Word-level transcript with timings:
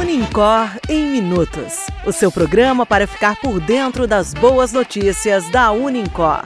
Unicor 0.00 0.70
em 0.88 1.10
Minutos 1.10 1.90
o 2.06 2.12
seu 2.12 2.30
programa 2.32 2.86
para 2.86 3.06
ficar 3.06 3.36
por 3.36 3.60
dentro 3.60 4.06
das 4.06 4.32
boas 4.32 4.72
notícias 4.72 5.48
da 5.50 5.70
Unicor. 5.70 6.44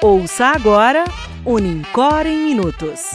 Ouça 0.00 0.46
agora 0.46 1.04
Unicor 1.44 2.26
em 2.26 2.44
Minutos. 2.44 3.12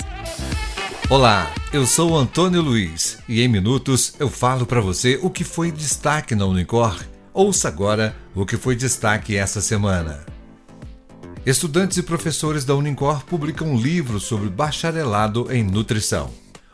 Olá, 1.10 1.52
eu 1.72 1.86
sou 1.86 2.18
Antônio 2.18 2.62
Luiz 2.62 3.20
e 3.30 3.42
em 3.42 3.48
minutos 3.48 4.14
eu 4.20 4.30
falo 4.30 4.66
para 4.66 4.82
você 4.82 5.20
o 5.22 5.30
que 5.30 5.44
foi 5.44 5.72
destaque 5.72 6.36
na 6.36 6.46
Unicor. 6.46 6.98
Ouça 7.34 7.68
agora 7.68 8.16
o 8.36 8.46
que 8.46 8.58
foi 8.58 8.76
destaque 8.76 9.38
essa 9.38 9.62
semana. 9.62 10.37
Estudantes 11.48 11.96
e 11.96 12.04
professores 12.04 12.66
da 12.66 12.76
Unicor 12.76 13.24
publicam 13.24 13.70
um 13.70 13.78
livro 13.78 14.20
sobre 14.20 14.50
bacharelado 14.50 15.50
em 15.50 15.64
nutrição. 15.64 16.30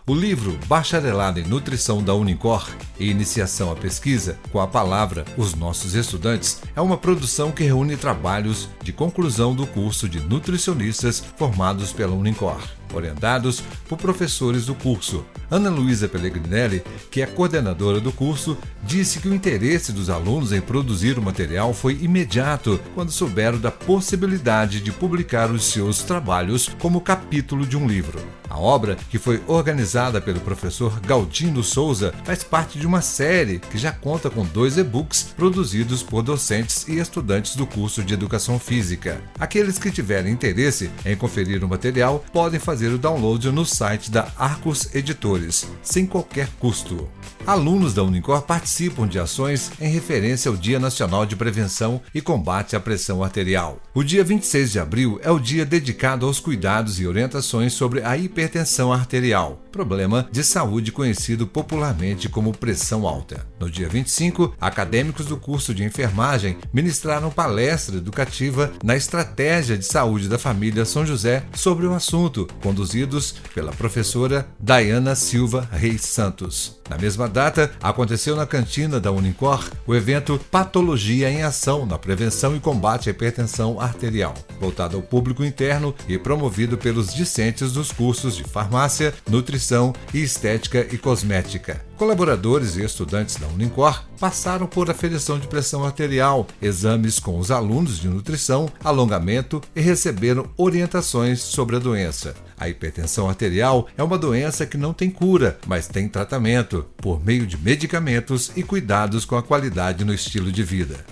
O 0.07 0.15
livro 0.15 0.57
Bacharelado 0.67 1.39
em 1.39 1.43
Nutrição 1.43 2.01
da 2.01 2.15
Unicor 2.15 2.67
e 2.99 3.07
Iniciação 3.07 3.71
à 3.71 3.75
Pesquisa, 3.75 4.39
com 4.51 4.59
a 4.59 4.65
palavra 4.65 5.25
Os 5.37 5.53
Nossos 5.53 5.93
Estudantes, 5.93 6.59
é 6.75 6.81
uma 6.81 6.97
produção 6.97 7.51
que 7.51 7.63
reúne 7.63 7.95
trabalhos 7.95 8.67
de 8.83 8.91
conclusão 8.91 9.53
do 9.53 9.67
curso 9.67 10.09
de 10.09 10.19
nutricionistas 10.21 11.23
formados 11.37 11.93
pela 11.93 12.15
Unicor 12.15 12.59
orientados 12.93 13.63
por 13.87 13.97
professores 13.97 14.65
do 14.65 14.75
curso. 14.75 15.25
Ana 15.49 15.69
Luísa 15.69 16.07
Pellegrinelli, 16.07 16.83
que 17.11 17.21
é 17.21 17.25
coordenadora 17.25 17.99
do 17.99 18.11
curso, 18.11 18.57
disse 18.83 19.19
que 19.19 19.27
o 19.27 19.33
interesse 19.33 19.91
dos 19.91 20.09
alunos 20.09 20.51
em 20.51 20.61
produzir 20.61 21.17
o 21.17 21.21
material 21.21 21.73
foi 21.73 21.99
imediato 22.01 22.79
quando 22.95 23.11
souberam 23.11 23.59
da 23.59 23.71
possibilidade 23.71 24.81
de 24.81 24.91
publicar 24.91 25.51
os 25.51 25.65
seus 25.65 26.03
trabalhos 26.03 26.69
como 26.79 27.01
capítulo 27.01 27.65
de 27.65 27.77
um 27.77 27.87
livro. 27.87 28.19
A 28.53 28.59
obra, 28.59 28.95
que 29.09 29.17
foi 29.17 29.41
organizada 29.47 30.21
pelo 30.21 30.39
professor 30.39 30.99
Galdino 30.99 31.63
Souza, 31.63 32.13
faz 32.23 32.43
parte 32.43 32.77
de 32.77 32.85
uma 32.85 33.01
série 33.01 33.57
que 33.57 33.79
já 33.79 33.91
conta 33.91 34.29
com 34.29 34.45
dois 34.45 34.77
e-books 34.77 35.23
produzidos 35.35 36.03
por 36.03 36.21
docentes 36.21 36.87
e 36.87 36.99
estudantes 36.99 37.55
do 37.55 37.65
curso 37.65 38.03
de 38.03 38.13
Educação 38.13 38.59
Física. 38.59 39.19
Aqueles 39.39 39.79
que 39.79 39.89
tiverem 39.89 40.31
interesse 40.31 40.91
em 41.03 41.17
conferir 41.17 41.63
o 41.63 41.67
material 41.67 42.23
podem 42.31 42.59
fazer 42.59 42.89
o 42.89 42.99
download 42.99 43.51
no 43.51 43.65
site 43.65 44.11
da 44.11 44.27
Arcos 44.37 44.93
Editores, 44.93 45.67
sem 45.81 46.05
qualquer 46.05 46.47
custo. 46.59 47.09
Alunos 47.45 47.93
da 47.93 48.01
Unicor 48.03 48.43
participam 48.43 49.05
de 49.05 49.19
ações 49.19 49.71
em 49.79 49.89
referência 49.89 50.49
ao 50.49 50.55
Dia 50.55 50.79
Nacional 50.79 51.25
de 51.25 51.35
Prevenção 51.35 52.01
e 52.13 52.21
Combate 52.21 52.75
à 52.75 52.79
Pressão 52.79 53.21
Arterial. 53.21 53.81
O 53.93 54.01
dia 54.01 54.23
26 54.23 54.71
de 54.71 54.79
abril 54.79 55.19
é 55.21 55.29
o 55.29 55.39
dia 55.39 55.65
dedicado 55.65 56.25
aos 56.25 56.39
cuidados 56.39 56.99
e 56.99 57.07
orientações 57.07 57.73
sobre 57.73 58.01
a 58.01 58.17
hipertensão 58.17 58.93
arterial, 58.93 59.61
problema 59.71 60.27
de 60.31 60.43
saúde 60.43 60.91
conhecido 60.91 61.45
popularmente 61.45 62.29
como 62.29 62.57
pressão 62.57 63.07
alta. 63.07 63.45
No 63.59 63.69
dia 63.69 63.89
25, 63.89 64.55
acadêmicos 64.59 65.25
do 65.25 65.37
curso 65.37 65.73
de 65.73 65.83
enfermagem 65.83 66.57
ministraram 66.71 67.29
palestra 67.29 67.97
educativa 67.97 68.71
na 68.83 68.95
Estratégia 68.95 69.77
de 69.77 69.85
Saúde 69.85 70.29
da 70.29 70.39
Família 70.39 70.85
São 70.85 71.05
José 71.05 71.43
sobre 71.53 71.85
o 71.85 71.93
assunto, 71.93 72.47
conduzidos 72.61 73.35
pela 73.53 73.71
professora 73.71 74.47
Dayana 74.59 75.15
Silva 75.15 75.67
Reis 75.71 76.01
Santos. 76.01 76.81
Na 76.89 76.97
mesma 76.97 77.12
data, 77.27 77.71
aconteceu 77.81 78.35
na 78.35 78.45
cantina 78.45 78.99
da 78.99 79.11
Unicor 79.11 79.69
o 79.85 79.95
evento 79.95 80.39
Patologia 80.51 81.29
em 81.29 81.43
Ação 81.43 81.85
na 81.85 81.97
Prevenção 81.97 82.55
e 82.55 82.59
Combate 82.59 83.09
à 83.09 83.11
Hipertensão 83.11 83.79
Arterial, 83.79 84.33
voltado 84.59 84.97
ao 84.97 85.03
público 85.03 85.43
interno 85.43 85.93
e 86.07 86.17
promovido 86.17 86.77
pelos 86.77 87.13
discentes 87.13 87.71
dos 87.71 87.91
cursos 87.91 88.35
de 88.35 88.43
Farmácia, 88.43 89.13
Nutrição 89.29 89.93
e 90.13 90.21
Estética 90.21 90.87
e 90.91 90.97
Cosmética. 90.97 91.92
Colaboradores 92.03 92.75
e 92.75 92.83
estudantes 92.83 93.37
da 93.37 93.47
Unicor 93.47 94.03
passaram 94.19 94.67
por 94.67 94.91
aferição 94.91 95.39
de 95.39 95.47
pressão 95.47 95.85
arterial, 95.85 96.45
exames 96.61 97.17
com 97.17 97.39
os 97.39 97.49
alunos 97.49 97.97
de 97.97 98.09
nutrição, 98.09 98.69
alongamento 98.83 99.61
e 99.73 99.79
receberam 99.79 100.49
orientações 100.57 101.39
sobre 101.39 101.77
a 101.77 101.79
doença. 101.79 102.35
A 102.57 102.67
hipertensão 102.67 103.29
arterial 103.29 103.87
é 103.97 104.03
uma 104.03 104.17
doença 104.17 104.65
que 104.65 104.75
não 104.75 104.91
tem 104.91 105.09
cura, 105.09 105.57
mas 105.65 105.87
tem 105.87 106.09
tratamento 106.09 106.85
por 106.97 107.23
meio 107.23 107.47
de 107.47 107.57
medicamentos 107.57 108.51
e 108.53 108.63
cuidados 108.63 109.23
com 109.23 109.37
a 109.37 109.41
qualidade 109.41 110.03
no 110.03 110.13
estilo 110.13 110.51
de 110.51 110.61
vida. 110.61 111.05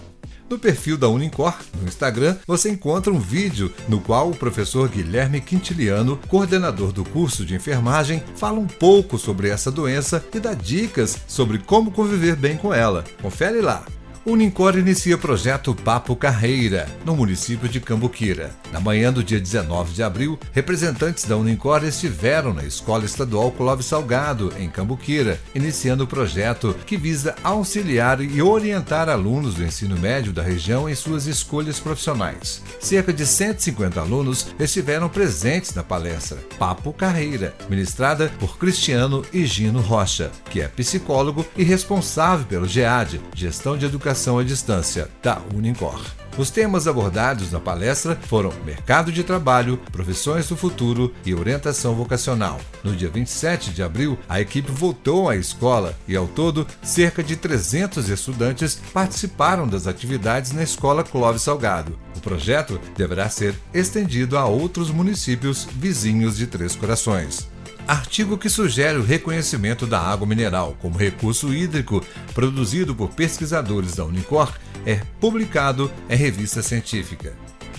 No 0.52 0.60
perfil 0.60 0.98
da 0.98 1.08
Unicor, 1.08 1.56
no 1.82 1.88
Instagram, 1.88 2.36
você 2.46 2.70
encontra 2.70 3.14
um 3.14 3.20
vídeo 3.20 3.74
no 3.88 4.02
qual 4.02 4.30
o 4.30 4.36
professor 4.36 4.90
Guilherme 4.90 5.40
Quintiliano, 5.40 6.20
coordenador 6.28 6.92
do 6.92 7.06
curso 7.06 7.46
de 7.46 7.56
enfermagem, 7.56 8.22
fala 8.36 8.60
um 8.60 8.68
pouco 8.68 9.18
sobre 9.18 9.48
essa 9.48 9.72
doença 9.72 10.22
e 10.36 10.42
dá 10.42 10.54
dicas 10.54 11.18
sobre 11.26 11.58
como 11.58 11.90
conviver 11.90 12.36
bem 12.36 12.58
com 12.58 12.74
ela. 12.74 13.06
Confere 13.22 13.62
lá! 13.62 13.86
O 14.24 14.32
Unicor 14.32 14.78
inicia 14.78 15.18
projeto 15.18 15.74
Papo 15.74 16.16
Carreira, 16.16 16.88
no 17.04 17.16
município 17.16 17.68
de 17.68 17.80
Cambuquira. 17.80 18.52
Na 18.72 18.80
manhã 18.80 19.12
do 19.12 19.24
dia 19.24 19.40
19 19.40 19.94
de 19.94 20.04
abril, 20.04 20.40
representantes 20.52 21.26
da 21.26 21.36
Unicor 21.36 21.84
estiveram 21.84 22.54
na 22.54 22.64
Escola 22.64 23.06
Estadual 23.06 23.52
Clóvis 23.52 23.88
Salgado, 23.88 24.54
em 24.60 24.70
Cambuquira, 24.70 25.40
iniciando 25.56 26.04
o 26.04 26.08
projeto 26.08 26.76
que 26.86 26.98
visa 26.98 27.36
auxiliar 27.44 28.22
e 28.22 28.42
orientar 28.42 29.10
alunos 29.10 29.56
do 29.56 29.64
ensino 29.64 29.98
médio 29.98 30.32
da 30.32 30.44
região 30.44 30.88
em 30.88 30.94
suas 30.94 31.26
escolhas 31.26 31.80
profissionais. 31.80 32.62
Cerca 32.80 33.12
de 33.12 33.26
150 33.26 34.00
alunos 34.00 34.48
estiveram 34.60 35.10
presentes 35.10 35.74
na 35.74 35.84
palestra 35.84 36.38
Papo 36.60 36.94
Carreira, 36.94 37.56
ministrada 37.70 38.32
por 38.40 38.58
Cristiano 38.58 39.26
Higino 39.34 39.82
Rocha, 39.82 40.32
que 40.50 40.62
é 40.62 40.68
psicólogo 40.68 41.46
e 41.58 41.64
responsável 41.64 42.46
pelo 42.46 42.68
GEAD, 42.68 43.20
Gestão 43.36 43.78
de 43.78 43.86
Educação 43.86 44.11
Educação 44.12 44.38
à 44.38 44.44
Distância, 44.44 45.08
da 45.24 45.42
Unicor. 45.56 46.02
Os 46.38 46.50
temas 46.50 46.86
abordados 46.86 47.50
na 47.50 47.62
palestra 47.62 48.20
foram 48.28 48.52
mercado 48.66 49.10
de 49.10 49.24
trabalho, 49.24 49.78
profissões 49.90 50.50
do 50.50 50.58
futuro 50.58 51.14
e 51.26 51.34
orientação 51.34 51.96
vocacional. 51.96 52.60
No 52.84 52.94
dia 52.94 53.10
27 53.10 53.72
de 53.72 53.82
abril, 53.82 54.20
a 54.28 54.42
equipe 54.42 54.70
voltou 54.70 55.30
à 55.30 55.38
escola 55.38 55.98
e, 56.10 56.16
ao 56.16 56.28
todo, 56.28 56.68
cerca 56.84 57.24
de 57.24 57.38
300 57.38 58.10
estudantes 58.10 58.82
participaram 58.94 59.66
das 59.66 59.88
atividades 59.88 60.52
na 60.52 60.64
Escola 60.64 61.06
Clóvis 61.06 61.44
Salgado. 61.44 61.98
O 62.18 62.20
projeto 62.20 62.82
deverá 62.98 63.30
ser 63.30 63.56
estendido 63.74 64.38
a 64.38 64.46
outros 64.46 64.92
municípios 64.92 65.66
vizinhos 65.72 66.36
de 66.36 66.48
Três 66.48 66.76
Corações 66.76 67.51
artigo 67.92 68.38
que 68.38 68.50
sugere 68.50 68.98
o 68.98 69.04
reconhecimento 69.04 69.86
da 69.86 70.00
água 70.00 70.26
mineral 70.26 70.78
como 70.82 70.98
recurso 70.98 71.54
hídrico 71.54 72.02
produzido 72.34 72.96
por 72.96 73.10
pesquisadores 73.10 73.96
da 73.96 74.06
Unicor 74.06 74.54
é 74.86 75.02
publicado 75.20 75.92
em 76.10 76.16
revista 76.16 76.62
científica. 76.62 77.34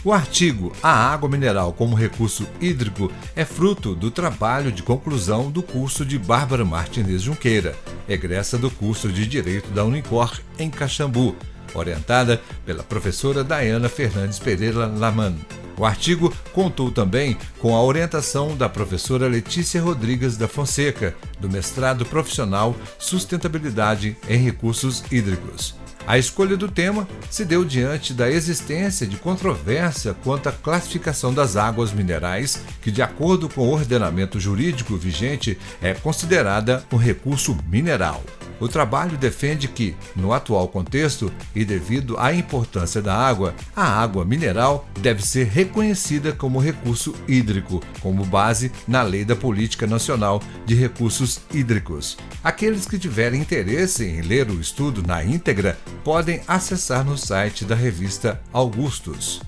O 0.04 0.12
artigo 0.12 0.70
A 0.82 0.90
Água 0.90 1.30
Mineral 1.30 1.72
como 1.72 1.94
Recurso 1.94 2.46
Hídrico 2.60 3.10
é 3.36 3.44
fruto 3.44 3.94
do 3.94 4.10
trabalho 4.10 4.70
de 4.70 4.82
conclusão 4.82 5.50
do 5.50 5.62
curso 5.62 6.04
de 6.04 6.18
Bárbara 6.18 6.64
Martinez 6.64 7.22
Junqueira, 7.22 7.74
egressa 8.08 8.58
do 8.58 8.68
curso 8.68 9.08
de 9.08 9.26
Direito 9.26 9.70
da 9.70 9.84
Unicor 9.84 10.40
em 10.58 10.68
Caxambu, 10.68 11.36
orientada 11.72 12.42
pela 12.66 12.82
professora 12.82 13.44
Diana 13.44 13.88
Fernandes 13.88 14.40
Pereira 14.40 14.86
Laman. 14.86 15.36
O 15.82 15.84
artigo 15.84 16.32
contou 16.52 16.92
também 16.92 17.36
com 17.58 17.74
a 17.74 17.82
orientação 17.82 18.56
da 18.56 18.68
professora 18.68 19.26
Letícia 19.26 19.82
Rodrigues 19.82 20.36
da 20.36 20.46
Fonseca, 20.46 21.12
do 21.40 21.50
mestrado 21.50 22.06
profissional 22.06 22.76
Sustentabilidade 23.00 24.16
em 24.28 24.38
Recursos 24.38 25.02
Hídricos. 25.10 25.74
A 26.06 26.16
escolha 26.16 26.56
do 26.56 26.68
tema 26.68 27.08
se 27.28 27.44
deu 27.44 27.64
diante 27.64 28.14
da 28.14 28.30
existência 28.30 29.08
de 29.08 29.16
controvérsia 29.16 30.14
quanto 30.22 30.48
à 30.48 30.52
classificação 30.52 31.34
das 31.34 31.56
águas 31.56 31.92
minerais, 31.92 32.62
que, 32.80 32.92
de 32.92 33.02
acordo 33.02 33.48
com 33.48 33.62
o 33.62 33.72
ordenamento 33.72 34.38
jurídico 34.38 34.96
vigente, 34.96 35.58
é 35.82 35.94
considerada 35.94 36.84
um 36.92 36.96
recurso 36.96 37.58
mineral. 37.68 38.22
O 38.62 38.68
trabalho 38.68 39.18
defende 39.18 39.66
que, 39.66 39.96
no 40.14 40.32
atual 40.32 40.68
contexto 40.68 41.32
e 41.52 41.64
devido 41.64 42.16
à 42.16 42.32
importância 42.32 43.02
da 43.02 43.12
água, 43.12 43.56
a 43.74 43.84
água 43.84 44.24
mineral 44.24 44.86
deve 45.00 45.20
ser 45.20 45.48
reconhecida 45.48 46.30
como 46.30 46.60
recurso 46.60 47.12
hídrico, 47.26 47.82
como 48.00 48.24
base 48.24 48.70
na 48.86 49.02
Lei 49.02 49.24
da 49.24 49.34
Política 49.34 49.84
Nacional 49.84 50.40
de 50.64 50.76
Recursos 50.76 51.40
Hídricos. 51.52 52.16
Aqueles 52.44 52.86
que 52.86 53.00
tiverem 53.00 53.40
interesse 53.40 54.04
em 54.04 54.20
ler 54.20 54.48
o 54.48 54.60
estudo 54.60 55.04
na 55.04 55.24
íntegra 55.24 55.76
podem 56.04 56.40
acessar 56.46 57.04
no 57.04 57.18
site 57.18 57.64
da 57.64 57.74
revista 57.74 58.40
Augustus. 58.52 59.40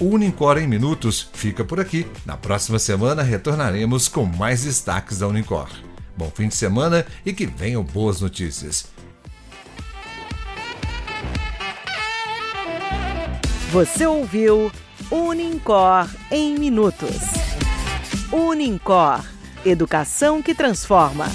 O 0.00 0.06
Unicor 0.06 0.56
em 0.56 0.66
Minutos 0.66 1.28
fica 1.34 1.66
por 1.66 1.78
aqui. 1.78 2.06
Na 2.24 2.38
próxima 2.38 2.78
semana 2.78 3.22
retornaremos 3.22 4.08
com 4.08 4.24
mais 4.24 4.64
destaques 4.64 5.18
da 5.18 5.28
Unicor. 5.28 5.68
Bom 6.16 6.30
fim 6.34 6.48
de 6.48 6.54
semana 6.54 7.06
e 7.24 7.32
que 7.32 7.46
venham 7.46 7.82
boas 7.82 8.20
notícias. 8.20 8.86
Você 13.70 14.06
ouviu 14.06 14.70
Unicor 15.10 16.08
em 16.30 16.56
Minutos. 16.56 17.18
Unicor 18.32 19.24
Educação 19.64 20.42
que 20.42 20.54
transforma. 20.54 21.26